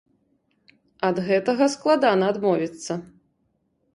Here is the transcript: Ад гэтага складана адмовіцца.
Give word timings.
Ад 1.09 1.19
гэтага 1.27 1.67
складана 1.75 2.25
адмовіцца. 2.35 2.93